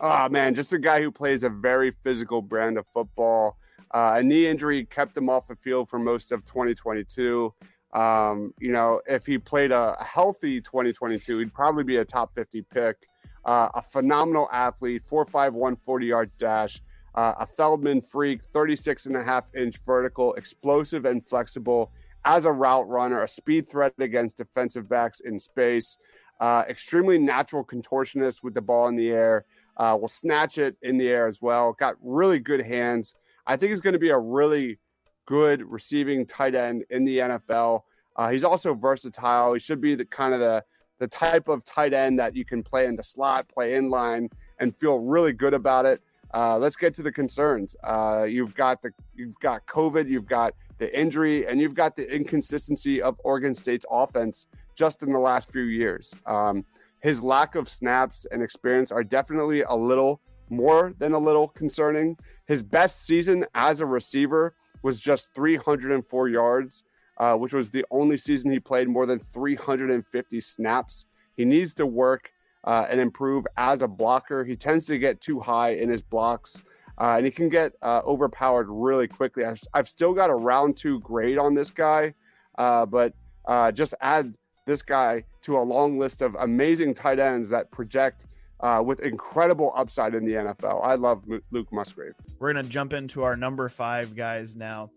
Oh 0.00 0.28
man, 0.28 0.54
just 0.54 0.72
a 0.72 0.78
guy 0.78 1.02
who 1.02 1.10
plays 1.10 1.44
a 1.44 1.48
very 1.48 1.90
physical 1.90 2.42
brand 2.42 2.78
of 2.78 2.86
football. 2.92 3.58
Uh, 3.94 4.14
a 4.16 4.22
knee 4.22 4.46
injury 4.46 4.84
kept 4.86 5.16
him 5.16 5.28
off 5.28 5.46
the 5.46 5.56
field 5.56 5.88
for 5.88 5.98
most 5.98 6.32
of 6.32 6.44
2022. 6.44 7.52
Um, 7.92 8.54
you 8.58 8.72
know, 8.72 9.02
if 9.06 9.26
he 9.26 9.36
played 9.36 9.70
a 9.70 9.96
healthy 10.02 10.60
2022, 10.60 11.38
he'd 11.38 11.52
probably 11.54 11.84
be 11.84 11.98
a 11.98 12.04
top 12.04 12.34
50 12.34 12.62
pick. 12.62 12.96
Uh, 13.44 13.68
a 13.74 13.82
phenomenal 13.82 14.48
athlete, 14.52 15.02
4'5, 15.10 15.52
140 15.52 16.06
yard 16.06 16.30
dash, 16.38 16.80
uh, 17.14 17.34
a 17.38 17.46
Feldman 17.46 18.00
freak, 18.00 18.42
36 18.42 19.06
and 19.06 19.16
a 19.16 19.22
half 19.22 19.54
inch 19.54 19.78
vertical, 19.84 20.32
explosive 20.34 21.04
and 21.04 21.26
flexible 21.26 21.92
as 22.24 22.44
a 22.44 22.52
route 22.52 22.88
runner, 22.88 23.22
a 23.22 23.28
speed 23.28 23.68
threat 23.68 23.92
against 23.98 24.36
defensive 24.36 24.88
backs 24.88 25.20
in 25.20 25.38
space, 25.38 25.98
uh, 26.40 26.64
extremely 26.68 27.18
natural 27.18 27.64
contortionist 27.64 28.42
with 28.42 28.54
the 28.54 28.60
ball 28.60 28.88
in 28.88 28.96
the 28.96 29.10
air. 29.10 29.44
Uh, 29.76 29.96
will 30.00 30.08
snatch 30.08 30.58
it 30.58 30.76
in 30.82 30.96
the 30.96 31.08
air 31.08 31.26
as 31.26 31.40
well. 31.40 31.72
Got 31.72 31.96
really 32.02 32.38
good 32.38 32.60
hands. 32.60 33.16
I 33.46 33.56
think 33.56 33.70
he's 33.70 33.80
going 33.80 33.94
to 33.94 33.98
be 33.98 34.10
a 34.10 34.18
really 34.18 34.78
good 35.26 35.62
receiving 35.62 36.26
tight 36.26 36.54
end 36.54 36.84
in 36.90 37.04
the 37.04 37.18
NFL. 37.18 37.82
Uh, 38.16 38.28
he's 38.28 38.44
also 38.44 38.74
versatile. 38.74 39.54
He 39.54 39.60
should 39.60 39.80
be 39.80 39.94
the 39.94 40.04
kind 40.04 40.34
of 40.34 40.40
the 40.40 40.64
the 40.98 41.08
type 41.08 41.48
of 41.48 41.64
tight 41.64 41.92
end 41.92 42.16
that 42.20 42.36
you 42.36 42.44
can 42.44 42.62
play 42.62 42.86
in 42.86 42.94
the 42.94 43.02
slot, 43.02 43.48
play 43.48 43.74
in 43.74 43.90
line, 43.90 44.28
and 44.60 44.76
feel 44.76 45.00
really 45.00 45.32
good 45.32 45.52
about 45.52 45.84
it. 45.84 46.00
Uh, 46.32 46.56
let's 46.56 46.76
get 46.76 46.94
to 46.94 47.02
the 47.02 47.10
concerns. 47.10 47.74
Uh, 47.82 48.22
you've 48.22 48.54
got 48.54 48.80
the 48.82 48.90
you've 49.14 49.38
got 49.40 49.66
COVID, 49.66 50.08
you've 50.08 50.28
got 50.28 50.54
the 50.78 50.98
injury, 50.98 51.46
and 51.46 51.60
you've 51.60 51.74
got 51.74 51.96
the 51.96 52.08
inconsistency 52.08 53.02
of 53.02 53.20
Oregon 53.24 53.54
State's 53.54 53.84
offense 53.90 54.46
just 54.74 55.02
in 55.02 55.12
the 55.12 55.18
last 55.18 55.50
few 55.50 55.64
years. 55.64 56.14
Um, 56.26 56.64
his 57.02 57.22
lack 57.22 57.56
of 57.56 57.68
snaps 57.68 58.26
and 58.30 58.42
experience 58.42 58.92
are 58.92 59.02
definitely 59.02 59.62
a 59.62 59.74
little 59.74 60.20
more 60.48 60.94
than 60.98 61.12
a 61.12 61.18
little 61.18 61.48
concerning. 61.48 62.16
His 62.46 62.62
best 62.62 63.04
season 63.06 63.44
as 63.54 63.80
a 63.80 63.86
receiver 63.86 64.54
was 64.82 65.00
just 65.00 65.34
304 65.34 66.28
yards, 66.28 66.84
uh, 67.18 67.34
which 67.36 67.52
was 67.52 67.70
the 67.70 67.84
only 67.90 68.16
season 68.16 68.52
he 68.52 68.60
played 68.60 68.88
more 68.88 69.06
than 69.06 69.18
350 69.18 70.40
snaps. 70.40 71.06
He 71.36 71.44
needs 71.44 71.74
to 71.74 71.86
work 71.86 72.32
uh, 72.64 72.86
and 72.88 73.00
improve 73.00 73.46
as 73.56 73.82
a 73.82 73.88
blocker. 73.88 74.44
He 74.44 74.54
tends 74.54 74.86
to 74.86 74.98
get 74.98 75.20
too 75.20 75.40
high 75.40 75.70
in 75.70 75.88
his 75.88 76.02
blocks. 76.02 76.62
Uh, 76.98 77.14
and 77.16 77.26
he 77.26 77.32
can 77.32 77.48
get 77.48 77.72
uh, 77.82 78.02
overpowered 78.06 78.68
really 78.68 79.08
quickly. 79.08 79.44
I've, 79.44 79.60
I've, 79.74 79.88
still 79.88 80.12
got 80.12 80.30
a 80.30 80.34
round 80.34 80.76
two 80.76 81.00
grade 81.00 81.38
on 81.38 81.54
this 81.54 81.70
guy, 81.70 82.14
uh, 82.58 82.86
but 82.86 83.14
uh, 83.46 83.72
just 83.72 83.94
add 84.00 84.34
this 84.66 84.82
guy 84.82 85.24
to 85.42 85.58
a 85.58 85.60
long 85.62 85.98
list 85.98 86.22
of 86.22 86.34
amazing 86.36 86.94
tight 86.94 87.18
ends 87.18 87.48
that 87.50 87.70
project 87.70 88.26
uh, 88.60 88.82
with 88.84 89.00
incredible 89.00 89.72
upside 89.76 90.14
in 90.14 90.24
the 90.24 90.32
NFL. 90.32 90.84
I 90.84 90.94
love 90.94 91.24
Luke 91.50 91.72
Musgrave. 91.72 92.12
We're 92.38 92.52
going 92.52 92.64
to 92.64 92.70
jump 92.70 92.92
into 92.92 93.22
our 93.24 93.36
number 93.36 93.68
five 93.68 94.14
guys 94.14 94.54
now. 94.56 94.90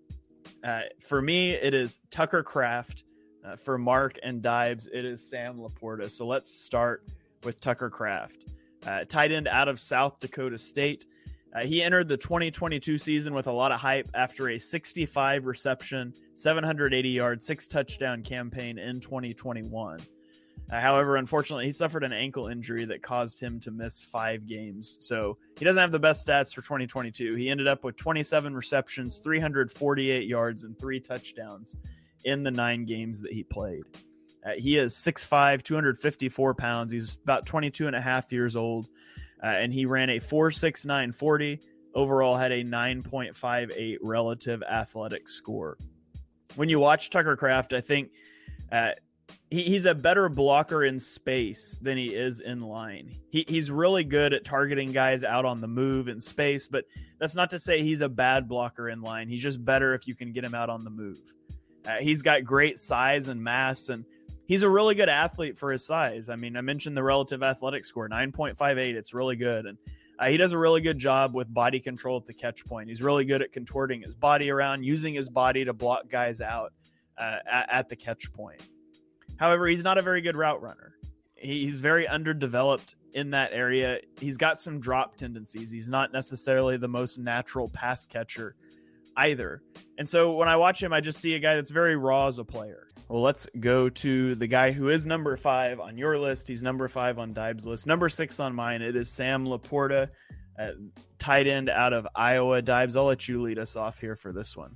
Uh, 0.63 0.81
for 0.99 1.21
me, 1.21 1.51
it 1.51 1.73
is 1.73 1.99
Tucker 2.11 2.43
Kraft. 2.43 3.03
Uh, 3.43 3.55
for 3.55 3.77
Mark 3.77 4.17
and 4.23 4.41
Dibes, 4.41 4.87
it 4.91 5.05
is 5.05 5.27
Sam 5.27 5.59
Laporta. 5.59 6.09
So 6.09 6.25
let's 6.25 6.51
start 6.51 7.07
with 7.43 7.61
Tucker 7.61 7.91
Kraft, 7.91 8.45
Uh, 8.87 9.03
tight 9.03 9.31
end 9.31 9.47
out 9.47 9.67
of 9.67 9.79
South 9.79 10.19
Dakota 10.19 10.57
State. 10.57 11.05
Uh, 11.55 11.61
he 11.61 11.81
entered 11.81 12.09
the 12.09 12.17
2022 12.17 12.97
season 12.97 13.33
with 13.33 13.47
a 13.47 13.51
lot 13.51 13.71
of 13.71 13.79
hype 13.79 14.09
after 14.13 14.49
a 14.49 14.59
65 14.59 15.45
reception, 15.45 16.13
780 16.33 17.09
yard, 17.09 17.41
six 17.41 17.65
touchdown 17.65 18.21
campaign 18.21 18.77
in 18.77 18.99
2021. 18.99 19.99
Uh, 20.71 20.81
however, 20.81 21.15
unfortunately, 21.15 21.65
he 21.65 21.71
suffered 21.71 22.03
an 22.03 22.11
ankle 22.11 22.47
injury 22.47 22.83
that 22.83 23.01
caused 23.01 23.39
him 23.39 23.59
to 23.59 23.71
miss 23.71 24.01
five 24.01 24.45
games. 24.45 24.97
So 24.99 25.37
he 25.57 25.63
doesn't 25.63 25.79
have 25.79 25.91
the 25.91 25.99
best 25.99 26.27
stats 26.27 26.53
for 26.53 26.61
2022. 26.61 27.35
He 27.35 27.49
ended 27.49 27.67
up 27.67 27.85
with 27.85 27.95
27 27.95 28.53
receptions, 28.53 29.19
348 29.19 30.27
yards, 30.27 30.63
and 30.63 30.77
three 30.77 30.99
touchdowns 30.99 31.77
in 32.25 32.43
the 32.43 32.51
nine 32.51 32.83
games 32.83 33.21
that 33.21 33.31
he 33.31 33.43
played. 33.43 33.83
Uh, 34.45 34.53
he 34.57 34.77
is 34.77 34.93
6'5, 34.93 35.63
254 35.63 36.53
pounds. 36.55 36.91
He's 36.91 37.17
about 37.23 37.45
22 37.45 37.87
and 37.87 37.95
a 37.95 38.01
half 38.01 38.31
years 38.31 38.55
old 38.55 38.89
uh, 39.45 39.49
and 39.49 39.71
he 39.71 39.85
ran 39.85 40.09
a 40.09 40.19
4.6940. 40.19 41.61
Overall, 41.93 42.35
had 42.35 42.51
a 42.51 42.63
9.58 42.63 43.97
relative 44.01 44.63
athletic 44.63 45.29
score. 45.29 45.77
When 46.55 46.67
you 46.67 46.79
watch 46.79 47.09
Tucker 47.09 47.35
Kraft 47.37 47.71
I 47.73 47.81
think 47.81 48.09
uh, 48.71 48.91
he, 49.51 49.61
he's 49.61 49.85
a 49.85 49.93
better 49.93 50.27
blocker 50.29 50.83
in 50.83 50.99
space 50.99 51.77
than 51.81 51.95
he 51.95 52.15
is 52.15 52.39
in 52.39 52.59
line. 52.61 53.15
He, 53.29 53.45
he's 53.47 53.69
really 53.69 54.03
good 54.03 54.33
at 54.33 54.43
targeting 54.43 54.91
guys 54.91 55.23
out 55.23 55.45
on 55.45 55.61
the 55.61 55.67
move 55.67 56.07
in 56.07 56.19
space, 56.19 56.67
but 56.67 56.85
that's 57.19 57.35
not 57.35 57.51
to 57.51 57.59
say 57.59 57.83
he's 57.83 58.01
a 58.01 58.09
bad 58.09 58.49
blocker 58.49 58.89
in 58.89 59.01
line. 59.01 59.29
He's 59.29 59.43
just 59.43 59.63
better 59.63 59.93
if 59.93 60.07
you 60.07 60.15
can 60.15 60.33
get 60.33 60.43
him 60.43 60.55
out 60.55 60.69
on 60.69 60.83
the 60.83 60.89
move. 60.89 61.19
Uh, 61.85 61.97
he's 61.99 62.23
got 62.23 62.43
great 62.43 62.79
size 62.79 63.27
and 63.27 63.43
mass, 63.43 63.89
and 63.89 64.05
he's 64.47 64.63
a 64.63 64.69
really 64.69 64.95
good 64.95 65.09
athlete 65.09 65.57
for 65.57 65.71
his 65.71 65.85
size. 65.85 66.29
I 66.29 66.35
mean, 66.35 66.55
I 66.57 66.61
mentioned 66.61 66.95
the 66.95 67.03
relative 67.03 67.43
athletic 67.43 67.85
score, 67.85 68.07
9.58. 68.09 68.77
It's 68.95 69.13
really 69.13 69.35
good. 69.35 69.65
And 69.65 69.77
uh, 70.17 70.27
he 70.27 70.37
does 70.37 70.53
a 70.53 70.57
really 70.57 70.81
good 70.81 70.97
job 70.97 71.35
with 71.35 71.53
body 71.53 71.79
control 71.79 72.17
at 72.17 72.25
the 72.25 72.33
catch 72.33 72.65
point. 72.65 72.89
He's 72.89 73.01
really 73.01 73.25
good 73.25 73.41
at 73.41 73.51
contorting 73.51 74.01
his 74.01 74.15
body 74.15 74.49
around, 74.49 74.83
using 74.83 75.13
his 75.13 75.29
body 75.29 75.65
to 75.65 75.73
block 75.73 76.07
guys 76.09 76.41
out 76.41 76.73
uh, 77.17 77.37
at, 77.45 77.69
at 77.69 77.89
the 77.89 77.95
catch 77.95 78.31
point. 78.31 78.61
However, 79.37 79.67
he's 79.67 79.83
not 79.83 79.97
a 79.97 80.01
very 80.01 80.21
good 80.21 80.35
route 80.35 80.61
runner. 80.61 80.95
He's 81.35 81.81
very 81.81 82.07
underdeveloped 82.07 82.95
in 83.13 83.31
that 83.31 83.51
area. 83.51 83.99
He's 84.19 84.37
got 84.37 84.59
some 84.59 84.79
drop 84.79 85.17
tendencies. 85.17 85.69
He's 85.69 85.89
not 85.89 86.13
necessarily 86.13 86.77
the 86.77 86.87
most 86.87 87.17
natural 87.17 87.69
pass 87.69 88.05
catcher 88.05 88.55
either. 89.17 89.61
And 89.97 90.07
so 90.07 90.33
when 90.33 90.47
I 90.47 90.55
watch 90.55 90.81
him, 90.81 90.93
I 90.93 91.01
just 91.01 91.19
see 91.19 91.35
a 91.35 91.39
guy 91.39 91.55
that's 91.55 91.71
very 91.71 91.95
raw 91.95 92.27
as 92.27 92.39
a 92.39 92.43
player. 92.45 92.87
Well, 93.07 93.21
let's 93.21 93.47
go 93.59 93.87
to 93.87 94.33
the 94.33 94.47
guy 94.47 94.71
who 94.71 94.89
is 94.89 95.05
number 95.05 95.37
five 95.37 95.79
on 95.79 95.95
your 95.95 96.17
list. 96.17 96.47
He's 96.47 96.63
number 96.63 96.87
five 96.87 97.19
on 97.19 97.33
Dibe's 97.33 97.67
list. 97.67 97.85
Number 97.85 98.09
six 98.09 98.39
on 98.39 98.55
mine. 98.55 98.81
It 98.81 98.95
is 98.95 99.09
Sam 99.09 99.45
Laporta, 99.45 100.09
uh, 100.57 100.71
tight 101.19 101.45
end 101.45 101.69
out 101.69 101.93
of 101.93 102.07
Iowa. 102.15 102.63
Dibes, 102.63 102.95
I'll 102.95 103.05
let 103.05 103.27
you 103.27 103.41
lead 103.43 103.59
us 103.59 103.75
off 103.75 103.99
here 103.99 104.15
for 104.15 104.31
this 104.31 104.57
one. 104.57 104.75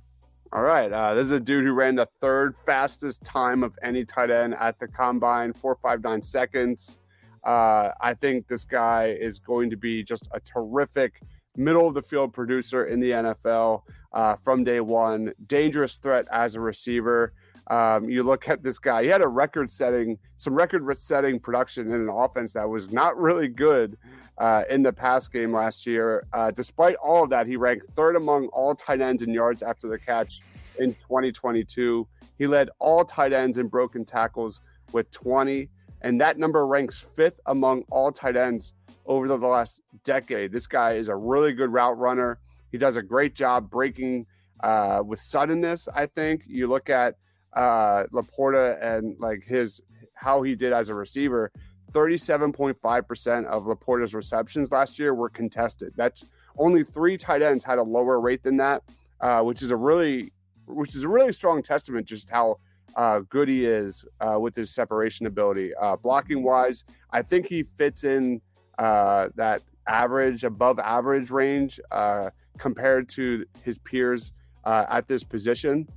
All 0.52 0.62
right. 0.62 0.92
Uh, 0.92 1.14
this 1.14 1.26
is 1.26 1.32
a 1.32 1.40
dude 1.40 1.64
who 1.64 1.72
ran 1.72 1.96
the 1.96 2.06
third 2.20 2.54
fastest 2.64 3.24
time 3.24 3.64
of 3.64 3.76
any 3.82 4.04
tight 4.04 4.30
end 4.30 4.54
at 4.54 4.78
the 4.78 4.86
combine, 4.86 5.52
459 5.52 6.22
seconds. 6.22 6.98
Uh, 7.44 7.90
I 8.00 8.14
think 8.14 8.46
this 8.46 8.64
guy 8.64 9.16
is 9.20 9.40
going 9.40 9.70
to 9.70 9.76
be 9.76 10.04
just 10.04 10.28
a 10.32 10.40
terrific 10.40 11.20
middle 11.56 11.88
of 11.88 11.94
the 11.94 12.02
field 12.02 12.32
producer 12.32 12.86
in 12.86 13.00
the 13.00 13.10
NFL 13.10 13.82
uh, 14.12 14.36
from 14.36 14.62
day 14.62 14.80
one. 14.80 15.32
Dangerous 15.46 15.98
threat 15.98 16.26
as 16.30 16.54
a 16.54 16.60
receiver. 16.60 17.32
Um, 17.70 18.10
you 18.10 18.24
look 18.24 18.48
at 18.48 18.64
this 18.64 18.80
guy, 18.80 19.04
he 19.04 19.08
had 19.08 19.22
a 19.22 19.28
record 19.28 19.70
setting, 19.70 20.18
some 20.36 20.54
record 20.54 20.84
setting 20.98 21.38
production 21.38 21.86
in 21.86 22.00
an 22.00 22.08
offense 22.08 22.52
that 22.54 22.68
was 22.68 22.90
not 22.90 23.16
really 23.16 23.46
good 23.46 23.96
uh, 24.38 24.64
in 24.68 24.82
the 24.82 24.92
pass 24.92 25.28
game 25.28 25.52
last 25.52 25.86
year. 25.86 26.26
Uh, 26.32 26.50
despite 26.50 26.96
all 26.96 27.22
of 27.22 27.30
that, 27.30 27.46
he 27.46 27.56
ranked 27.56 27.86
third 27.92 28.16
among 28.16 28.48
all 28.48 28.74
tight 28.74 29.00
ends 29.00 29.22
in 29.22 29.32
yards 29.32 29.62
after 29.62 29.88
the 29.88 29.98
catch 29.98 30.40
in 30.80 30.94
2022. 30.94 32.08
He 32.38 32.46
led 32.48 32.70
all 32.80 33.04
tight 33.04 33.32
ends 33.32 33.56
in 33.56 33.68
broken 33.68 34.04
tackles 34.04 34.60
with 34.90 35.08
20, 35.12 35.68
and 36.02 36.20
that 36.20 36.38
number 36.38 36.66
ranks 36.66 37.00
fifth 37.00 37.38
among 37.46 37.84
all 37.90 38.10
tight 38.10 38.36
ends 38.36 38.72
over 39.06 39.28
the 39.28 39.36
last 39.36 39.80
decade. 40.02 40.50
This 40.50 40.66
guy 40.66 40.94
is 40.94 41.06
a 41.06 41.14
really 41.14 41.52
good 41.52 41.72
route 41.72 41.98
runner. 41.98 42.40
He 42.72 42.78
does 42.78 42.96
a 42.96 43.02
great 43.02 43.34
job 43.34 43.70
breaking 43.70 44.26
uh, 44.64 45.02
with 45.04 45.20
suddenness. 45.20 45.86
I 45.94 46.06
think 46.06 46.42
you 46.48 46.66
look 46.66 46.90
at 46.90 47.14
uh, 47.54 48.04
Laporta 48.12 48.82
and 48.82 49.18
like 49.18 49.44
his 49.44 49.80
how 50.14 50.42
he 50.42 50.54
did 50.54 50.72
as 50.72 50.88
a 50.88 50.94
receiver. 50.94 51.50
37.5% 51.92 53.46
of 53.46 53.64
Laporta's 53.64 54.14
receptions 54.14 54.70
last 54.70 54.98
year 54.98 55.14
were 55.14 55.28
contested. 55.28 55.92
That's 55.96 56.24
only 56.56 56.84
three 56.84 57.16
tight 57.16 57.42
ends 57.42 57.64
had 57.64 57.78
a 57.78 57.82
lower 57.82 58.20
rate 58.20 58.42
than 58.42 58.56
that, 58.58 58.82
uh, 59.20 59.40
which 59.40 59.62
is 59.62 59.70
a 59.70 59.76
really, 59.76 60.32
which 60.66 60.94
is 60.94 61.04
a 61.04 61.08
really 61.08 61.32
strong 61.32 61.62
testament 61.62 62.06
just 62.06 62.30
how 62.30 62.58
uh, 62.96 63.20
good 63.28 63.48
he 63.48 63.66
is 63.66 64.04
uh, 64.20 64.38
with 64.38 64.54
his 64.54 64.70
separation 64.70 65.26
ability. 65.26 65.72
Uh, 65.74 65.96
blocking 65.96 66.42
wise, 66.42 66.84
I 67.10 67.22
think 67.22 67.46
he 67.46 67.62
fits 67.62 68.04
in 68.04 68.40
uh, 68.78 69.28
that 69.36 69.62
average, 69.86 70.44
above 70.44 70.78
average 70.78 71.30
range 71.30 71.80
uh, 71.90 72.30
compared 72.58 73.08
to 73.10 73.44
his 73.62 73.78
peers 73.78 74.32
at 74.64 75.08
this 75.08 75.24
position. 75.24 75.88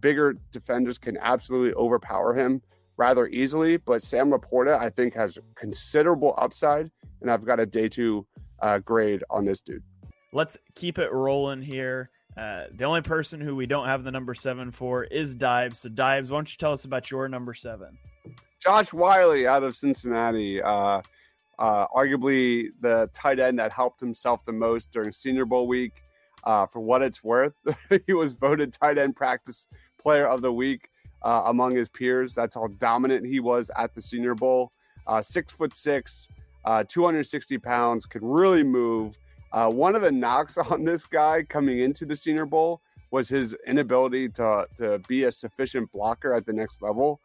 Bigger 0.00 0.36
defenders 0.50 0.98
can 0.98 1.16
absolutely 1.18 1.74
overpower 1.74 2.34
him 2.34 2.62
rather 2.96 3.28
easily. 3.28 3.78
But 3.78 4.02
Sam 4.02 4.30
Laporta, 4.30 4.78
I 4.78 4.90
think, 4.90 5.14
has 5.14 5.38
considerable 5.54 6.34
upside, 6.36 6.90
and 7.22 7.30
I've 7.30 7.46
got 7.46 7.60
a 7.60 7.66
day 7.66 7.88
two 7.88 8.26
uh, 8.60 8.78
grade 8.78 9.24
on 9.30 9.44
this 9.44 9.62
dude. 9.62 9.82
Let's 10.32 10.58
keep 10.74 10.98
it 10.98 11.10
rolling 11.12 11.62
here. 11.62 12.10
Uh, 12.36 12.64
the 12.76 12.84
only 12.84 13.00
person 13.00 13.40
who 13.40 13.56
we 13.56 13.66
don't 13.66 13.86
have 13.86 14.04
the 14.04 14.10
number 14.10 14.34
seven 14.34 14.70
for 14.70 15.04
is 15.04 15.34
Dives. 15.34 15.80
So, 15.80 15.88
Dibes, 15.88 16.30
why 16.30 16.38
don't 16.38 16.52
you 16.52 16.56
tell 16.58 16.72
us 16.72 16.84
about 16.84 17.10
your 17.10 17.28
number 17.28 17.54
seven? 17.54 17.98
Josh 18.60 18.92
Whyle 18.92 19.48
out 19.48 19.62
of 19.62 19.74
Cincinnati. 19.74 20.62
Uh, 20.62 21.00
uh, 21.58 21.86
arguably 21.88 22.68
the 22.80 23.10
tight 23.12 23.40
end 23.40 23.58
that 23.58 23.72
helped 23.72 23.98
himself 23.98 24.44
the 24.44 24.52
most 24.52 24.92
during 24.92 25.10
Senior 25.10 25.44
Bowl 25.44 25.66
week. 25.66 26.02
Uh, 26.44 26.66
for 26.66 26.80
what 26.80 27.02
it's 27.02 27.22
worth, 27.24 27.54
he 28.06 28.12
was 28.12 28.32
voted 28.32 28.72
tight 28.72 28.98
end 28.98 29.16
practice 29.16 29.66
player 29.98 30.26
of 30.26 30.40
the 30.40 30.52
week 30.52 30.88
uh, 31.22 31.42
among 31.46 31.74
his 31.74 31.88
peers. 31.88 32.34
That's 32.34 32.54
how 32.54 32.68
dominant 32.78 33.26
he 33.26 33.40
was 33.40 33.70
at 33.76 33.94
the 33.94 34.02
Senior 34.02 34.34
Bowl. 34.34 34.72
Uh, 35.06 35.22
six 35.22 35.52
foot 35.52 35.74
six, 35.74 36.28
uh, 36.64 36.84
260 36.86 37.58
pounds, 37.58 38.06
could 38.06 38.22
really 38.22 38.62
move. 38.62 39.18
Uh, 39.52 39.70
one 39.70 39.94
of 39.96 40.02
the 40.02 40.12
knocks 40.12 40.58
on 40.70 40.84
this 40.84 41.04
guy 41.04 41.42
coming 41.42 41.80
into 41.80 42.04
the 42.04 42.16
Senior 42.16 42.46
Bowl 42.46 42.80
was 43.10 43.28
his 43.28 43.56
inability 43.66 44.28
to 44.28 44.66
to 44.76 44.98
be 45.08 45.24
a 45.24 45.32
sufficient 45.32 45.90
blocker 45.92 46.34
at 46.34 46.46
the 46.46 46.52
next 46.52 46.82
level. 46.82 47.20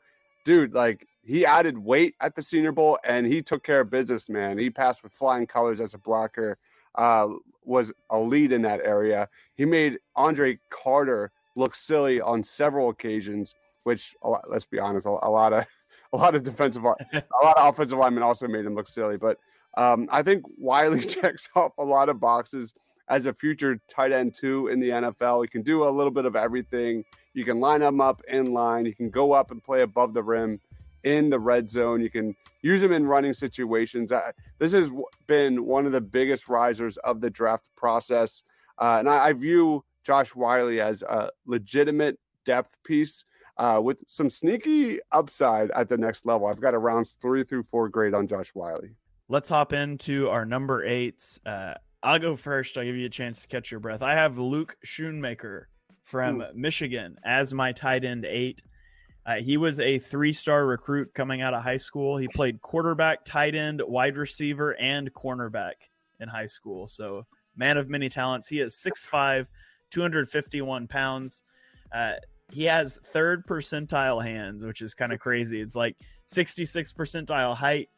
Dude, 0.46 0.74
like 0.74 1.08
he 1.26 1.46
added 1.46 1.78
weight 1.78 2.16
at 2.20 2.36
the 2.36 2.42
Senior 2.42 2.72
Bowl 2.72 3.00
and 3.04 3.26
he 3.26 3.42
took 3.42 3.64
care 3.64 3.82
of 3.82 3.90
business, 3.90 4.30
man. 4.30 4.58
He 4.58 4.70
passed 4.70 5.04
with 5.04 5.14
flying 5.14 5.48
colors 5.48 5.80
as 5.80 5.94
a 5.94 5.98
blocker. 5.98 6.58
Uh, 6.96 7.28
was 7.66 7.92
a 8.10 8.20
lead 8.20 8.52
in 8.52 8.62
that 8.64 8.82
area. 8.84 9.28
He 9.56 9.66
made 9.66 10.00
Andre 10.16 10.60
Carter 10.70 11.32
look 11.56 11.76
silly 11.76 12.20
on 12.20 12.44
several 12.44 12.90
occasions 12.90 13.56
which 13.84 14.16
lot, 14.24 14.50
let's 14.50 14.66
be 14.66 14.80
honest, 14.80 15.06
a, 15.06 15.10
a, 15.10 15.30
lot 15.30 15.54
of 15.54 15.66
a 16.14 16.18
lot 16.18 16.36
of 16.36 16.44
defensive, 16.44 16.84
a 16.84 16.88
lot 17.44 17.58
of 17.58 17.74
offensive 17.74 17.98
linemen 17.98 18.24
also 18.24 18.48
made 18.48 18.66
him 18.66 18.76
look 18.76 18.88
silly. 18.88 19.18
But 19.18 19.38
um, 19.78 20.08
I 20.12 20.24
think 20.24 20.44
Whyle 20.58 20.98
checks 21.00 21.48
off 21.56 21.74
a 21.78 21.84
lot 21.84 22.10
of 22.10 22.20
boxes 22.20 22.74
as 23.10 23.26
a 23.26 23.34
future 23.34 23.80
tight 23.88 24.12
end 24.12 24.34
too 24.34 24.68
in 24.70 24.80
the 24.80 24.90
NFL. 24.90 25.44
He 25.44 25.48
can 25.48 25.62
do 25.62 25.84
a 25.84 25.90
little 25.90 26.12
bit 26.12 26.26
of 26.26 26.36
everything. 26.36 27.04
You 27.34 27.44
can 27.44 27.60
line 27.60 27.82
him 27.82 28.00
up 28.00 28.22
in 28.28 28.54
line. 28.54 28.86
You 28.86 28.96
can 28.96 29.10
go 29.10 29.34
up 29.34 29.52
and 29.52 29.64
play 29.64 29.82
above 29.82 30.14
the 30.14 30.24
rim 30.24 30.60
in 31.04 31.30
the 31.30 31.40
red 31.40 31.70
zone. 31.70 32.02
You 32.02 32.10
can 32.10 32.36
use 32.62 32.82
him 32.82 32.92
in 32.92 33.06
running 33.06 33.34
situations. 33.34 34.12
This 34.60 34.72
has 34.72 34.90
been 35.28 35.66
one 35.66 35.86
of 35.86 35.92
the 35.92 36.02
biggest 36.02 36.48
risers 36.48 36.98
of 36.98 37.22
the 37.22 37.30
draft 37.30 37.70
process, 37.76 38.44
uh, 38.80 38.98
and 39.00 39.10
I, 39.10 39.28
I 39.28 39.34
view 39.34 39.84
Josh 40.04 40.30
Whyle 40.36 40.70
as 40.82 41.02
a 41.04 41.30
legitimate 41.46 42.20
depth 42.46 42.76
piece 42.84 43.26
uh, 43.58 43.80
with 43.84 44.04
some 44.08 44.30
sneaky 44.30 45.00
upside 45.12 45.72
at 45.72 45.90
the 45.90 45.98
next 45.98 46.26
level. 46.26 46.48
I've 46.48 46.62
got 46.62 46.74
a 46.74 46.80
rounds 46.80 47.18
three 47.22 47.44
through 47.44 47.64
four 47.64 47.90
grade 47.90 48.14
on 48.14 48.28
Josh 48.28 48.50
Whyle. 48.54 48.82
Let's 49.30 49.50
hop 49.50 49.74
into 49.74 50.30
our 50.30 50.46
number 50.46 50.86
eights. 50.86 51.40
Uh, 51.46 51.76
I'll 52.02 52.20
go 52.20 52.36
first. 52.36 52.78
I'll 52.78 52.84
give 52.84 52.98
you 52.98 53.06
a 53.06 53.10
chance 53.10 53.44
to 53.44 53.48
catch 53.48 53.72
your 53.72 53.80
breath. 53.80 54.02
I 54.02 54.14
have 54.14 54.38
Luke 54.38 54.76
Schoonmaker 54.86 55.66
from 56.04 56.42
Ooh. 56.42 56.46
Michigan 56.54 57.18
as 57.24 57.54
my 57.54 57.72
tight 57.72 58.04
end 58.04 58.26
eight. 58.26 58.62
Uh, 59.26 59.36
he 59.36 59.58
was 59.58 59.80
a 59.80 60.00
three 60.00 60.34
star 60.34 60.66
recruit 60.66 61.14
coming 61.14 61.42
out 61.42 61.54
of 61.54 61.64
high 61.64 61.78
school. 61.78 62.18
He 62.18 62.28
played 62.28 62.62
quarterback, 62.62 63.24
tight 63.24 63.56
end, 63.56 63.82
wide 63.86 64.18
receiver, 64.18 64.76
and 64.80 65.14
cornerback 65.14 65.74
in 66.20 66.28
high 66.28 66.46
school. 66.46 66.88
So, 66.88 67.26
man 67.56 67.78
of 67.78 67.90
many 67.90 68.10
talents. 68.10 68.48
He 68.48 68.60
is 68.60 68.76
6'5, 68.76 69.48
251 69.92 70.88
pounds. 70.88 71.44
Uh, 71.94 72.14
he 72.52 72.66
has 72.66 73.00
third 73.06 73.48
percentile 73.48 74.24
hands, 74.24 74.66
which 74.66 74.82
is 74.82 74.94
kind 74.94 75.14
of 75.14 75.20
crazy. 75.20 75.62
It's 75.62 75.76
like 75.76 75.96
66 76.26 76.94
percentile 76.94 77.56
height, 77.56 77.90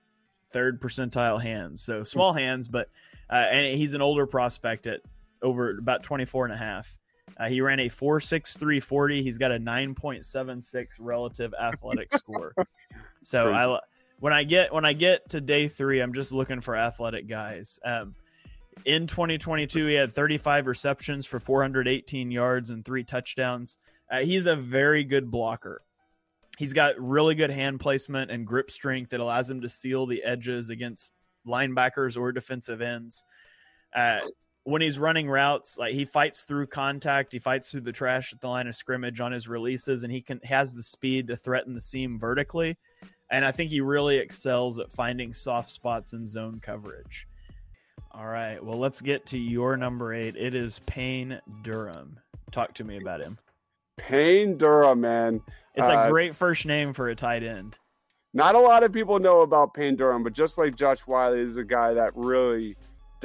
third 0.52 0.82
percentile 0.82 1.42
hands. 1.42 1.82
So 1.82 2.04
small 2.04 2.34
hands, 2.34 2.68
but 2.68 2.90
uh, 3.30 3.48
and 3.52 3.78
he's 3.78 3.94
an 3.94 4.02
older 4.02 4.28
prospect 4.28 4.88
at 4.88 5.02
over 5.42 5.78
about 5.78 6.04
24 6.04 6.46
and 6.46 6.54
a 6.54 6.58
half. 6.58 6.98
Uh, 7.38 7.50
he 7.50 7.62
ran 7.62 7.80
a 7.80 7.90
4.6340. 7.90 9.22
He's 9.22 9.38
got 9.38 9.52
a 9.52 9.60
9.76 9.60 10.88
relative 11.00 11.54
athletic 11.60 12.14
score. 12.18 12.54
So 13.24 13.52
I 13.52 13.80
when 14.20 14.34
I 14.34 14.44
get 14.44 14.74
when 14.74 14.86
I 14.86 14.94
get 14.94 15.30
to 15.30 15.42
day 15.42 15.68
three, 15.68 16.00
I'm 16.00 16.14
just 16.14 16.32
looking 16.32 16.62
for 16.62 16.76
athletic 16.76 17.28
guys. 17.28 17.80
Um, 17.84 18.16
in 18.86 19.08
2022, 19.08 19.86
he 19.86 19.94
had 19.94 20.14
35 20.14 20.68
receptions 20.68 21.26
for 21.26 21.40
418 21.40 22.32
yards 22.32 22.70
and 22.70 22.84
three 22.84 23.04
touchdowns. 23.04 23.78
Uh, 24.12 24.20
he's 24.20 24.46
a 24.46 24.56
very 24.56 25.04
good 25.04 25.32
blocker. 25.32 25.82
He's 26.58 26.74
got 26.74 27.00
really 27.00 27.36
good 27.36 27.50
hand 27.50 27.80
placement 27.80 28.32
and 28.32 28.46
grip 28.46 28.72
strength 28.72 29.10
that 29.12 29.20
allows 29.20 29.50
him 29.50 29.62
to 29.62 29.70
seal 29.70 30.06
the 30.06 30.24
edges 30.24 30.70
against 30.70 31.12
linebackers 31.48 32.18
or 32.18 32.32
defensive 32.32 32.82
ends. 32.82 33.24
Uh, 33.94 34.20
when 34.66 34.82
he's 34.82 34.98
running 34.98 35.30
routes, 35.30 35.78
like 35.78 35.94
he 35.94 36.06
fights 36.06 36.44
through 36.44 36.66
contact, 36.68 37.32
he 37.32 37.40
fights 37.40 37.70
through 37.70 37.82
the 37.82 37.92
trash 37.92 38.34
at 38.34 38.42
the 38.42 38.48
line 38.48 38.68
of 38.68 38.76
scrimmage 38.76 39.20
on 39.20 39.32
his 39.32 39.48
releases, 39.48 40.04
and 40.04 40.12
he 40.12 40.22
can 40.22 40.40
has 40.44 40.74
the 40.74 40.84
speed 40.84 41.28
to 41.28 41.38
threaten 41.38 41.76
the 41.76 41.82
seam 41.82 42.20
vertically. 42.20 42.76
And 43.32 43.46
I 43.46 43.52
think 43.52 43.70
he 43.70 43.82
really 43.82 44.18
excels 44.18 44.80
at 44.80 44.92
finding 44.92 45.34
soft 45.34 45.70
spots 45.70 46.14
in 46.14 46.28
zone 46.28 46.60
coverage. 46.60 47.28
All 48.12 48.26
right, 48.26 48.64
well, 48.64 48.80
let's 48.80 49.02
get 49.02 49.26
to 49.28 49.38
your 49.38 49.78
number 49.78 50.14
eight. 50.14 50.36
It 50.36 50.56
is 50.56 50.80
Payne 50.88 51.40
Durham. 51.62 52.20
Talk 52.52 52.74
to 52.76 52.84
me 52.84 52.98
about 52.98 53.22
him. 53.22 53.38
Payne 53.98 54.58
Durham, 54.58 55.02
man. 55.02 55.42
It's 55.76 55.88
a 55.88 55.94
uh, 55.94 56.10
great 56.10 56.36
first 56.36 56.66
name 56.66 56.92
for 56.92 57.10
a 57.10 57.16
tight 57.16 57.44
end. 57.44 57.78
Not 58.34 58.56
a 58.56 58.60
lot 58.60 58.84
of 58.84 58.92
people 58.92 59.20
know 59.20 59.42
about 59.42 59.74
Payne 59.76 59.96
Durham, 59.96 60.24
but 60.24 60.34
just 60.34 60.58
like 60.58 60.76
Josh 60.76 61.02
Whyle 61.02 61.34
is 61.34 61.58
a 61.58 61.64
guy 61.64 61.94
that 61.94 62.12
really 62.16 62.76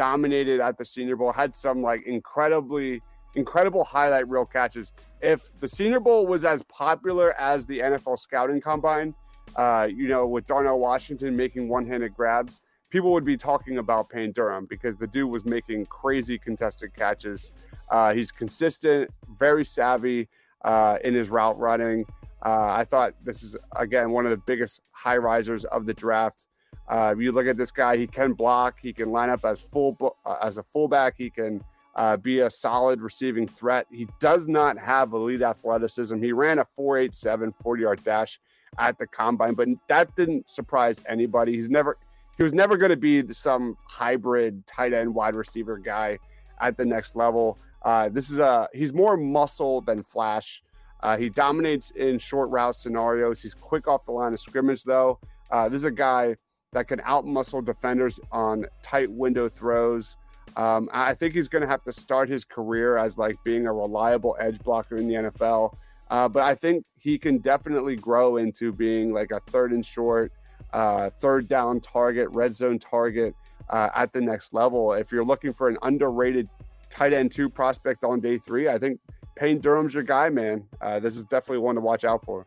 dominated 0.00 0.60
at 0.60 0.78
the 0.78 0.84
Senior 0.86 1.14
Bowl, 1.14 1.30
had 1.30 1.54
some 1.54 1.82
like 1.82 2.06
incredibly 2.06 3.02
incredible 3.34 3.84
highlight 3.84 4.26
reel 4.30 4.46
catches. 4.46 4.92
If 5.20 5.50
the 5.60 5.68
Senior 5.68 6.00
Bowl 6.00 6.26
was 6.26 6.42
as 6.42 6.62
popular 6.62 7.38
as 7.38 7.66
the 7.66 7.80
NFL 7.80 8.18
scouting 8.18 8.62
combine, 8.62 9.14
uh, 9.56 9.88
you 9.94 10.08
know, 10.08 10.26
with 10.26 10.46
Darnell 10.46 10.78
Washington 10.78 11.36
making 11.36 11.68
one-handed 11.68 12.14
grabs, 12.14 12.62
people 12.88 13.12
would 13.12 13.26
be 13.26 13.36
talking 13.36 13.76
about 13.76 14.08
Payne 14.08 14.32
Durham 14.32 14.66
because 14.70 14.96
the 14.96 15.06
dude 15.06 15.30
was 15.30 15.44
making 15.44 15.84
crazy 15.84 16.38
contested 16.38 16.94
catches. 16.94 17.50
Uh, 17.90 18.14
he's 18.14 18.32
consistent, 18.32 19.10
very 19.38 19.66
savvy 19.66 20.30
uh, 20.64 20.96
in 21.04 21.12
his 21.12 21.28
route 21.28 21.58
running. 21.58 22.06
Uh, 22.42 22.72
I 22.72 22.86
thought 22.86 23.12
this 23.22 23.42
is 23.42 23.54
again 23.76 24.12
one 24.12 24.24
of 24.24 24.30
the 24.30 24.42
biggest 24.46 24.80
high 24.92 25.18
risers 25.18 25.66
of 25.66 25.84
the 25.84 25.92
draft. 25.92 26.46
Uh, 26.90 27.14
you 27.16 27.30
look 27.30 27.46
at 27.46 27.56
this 27.56 27.70
guy; 27.70 27.96
he 27.96 28.06
can 28.06 28.32
block, 28.32 28.78
he 28.82 28.92
can 28.92 29.10
line 29.10 29.30
up 29.30 29.44
as 29.44 29.60
full 29.60 29.96
uh, 30.26 30.36
as 30.42 30.58
a 30.58 30.62
fullback, 30.62 31.14
he 31.16 31.30
can 31.30 31.62
uh, 31.94 32.16
be 32.16 32.40
a 32.40 32.50
solid 32.50 33.00
receiving 33.00 33.46
threat. 33.46 33.86
He 33.90 34.08
does 34.18 34.48
not 34.48 34.76
have 34.78 35.12
elite 35.12 35.42
athleticism. 35.42 36.20
He 36.20 36.32
ran 36.32 36.58
a 36.58 36.66
4.87 36.78 37.54
40 37.62 37.82
yard 37.82 38.04
dash 38.04 38.40
at 38.78 38.98
the 38.98 39.06
combine, 39.06 39.54
but 39.54 39.68
that 39.88 40.14
didn't 40.16 40.50
surprise 40.50 41.00
anybody. 41.06 41.54
He's 41.54 41.70
never 41.70 41.96
he 42.36 42.42
was 42.42 42.52
never 42.52 42.76
going 42.76 42.90
to 42.90 42.96
be 42.96 43.22
some 43.32 43.76
hybrid 43.86 44.66
tight 44.66 44.92
end 44.92 45.14
wide 45.14 45.36
receiver 45.36 45.78
guy 45.78 46.18
at 46.60 46.76
the 46.76 46.84
next 46.84 47.14
level. 47.14 47.58
Uh, 47.82 48.08
this 48.08 48.30
is 48.30 48.38
a 48.38 48.68
he's 48.72 48.92
more 48.92 49.16
muscle 49.16 49.80
than 49.80 50.02
flash. 50.02 50.62
Uh, 51.02 51.16
he 51.16 51.28
dominates 51.28 51.90
in 51.92 52.18
short 52.18 52.50
route 52.50 52.74
scenarios. 52.74 53.40
He's 53.40 53.54
quick 53.54 53.88
off 53.88 54.04
the 54.04 54.12
line 54.12 54.34
of 54.34 54.40
scrimmage, 54.40 54.84
though. 54.84 55.18
Uh, 55.50 55.68
this 55.68 55.78
is 55.78 55.84
a 55.84 55.90
guy 55.90 56.36
that 56.72 56.88
can 56.88 57.00
outmuscle 57.00 57.64
defenders 57.64 58.20
on 58.30 58.66
tight 58.82 59.10
window 59.10 59.48
throws. 59.48 60.16
Um, 60.56 60.88
I 60.92 61.14
think 61.14 61.34
he's 61.34 61.48
going 61.48 61.62
to 61.62 61.68
have 61.68 61.82
to 61.84 61.92
start 61.92 62.28
his 62.28 62.44
career 62.44 62.96
as 62.96 63.18
like 63.18 63.36
being 63.44 63.66
a 63.66 63.72
reliable 63.72 64.36
edge 64.40 64.58
blocker 64.60 64.96
in 64.96 65.08
the 65.08 65.14
NFL. 65.14 65.74
Uh, 66.10 66.28
but 66.28 66.42
I 66.42 66.54
think 66.54 66.84
he 66.98 67.18
can 67.18 67.38
definitely 67.38 67.96
grow 67.96 68.36
into 68.36 68.72
being 68.72 69.12
like 69.12 69.30
a 69.30 69.40
third 69.50 69.72
and 69.72 69.84
short, 69.84 70.32
uh, 70.72 71.10
third 71.20 71.48
down 71.48 71.80
target, 71.80 72.28
red 72.32 72.54
zone 72.54 72.78
target 72.78 73.34
uh, 73.68 73.90
at 73.94 74.12
the 74.12 74.20
next 74.20 74.52
level. 74.52 74.92
If 74.92 75.12
you're 75.12 75.24
looking 75.24 75.52
for 75.52 75.68
an 75.68 75.78
underrated 75.82 76.48
tight 76.88 77.12
end 77.12 77.30
two 77.30 77.48
prospect 77.48 78.02
on 78.02 78.20
day 78.20 78.38
three, 78.38 78.68
I 78.68 78.78
think 78.78 79.00
Payne 79.36 79.60
Durham's 79.60 79.94
your 79.94 80.02
guy, 80.02 80.28
man. 80.28 80.66
Uh, 80.80 80.98
this 80.98 81.16
is 81.16 81.24
definitely 81.24 81.58
one 81.58 81.76
to 81.76 81.80
watch 81.80 82.04
out 82.04 82.24
for. 82.24 82.46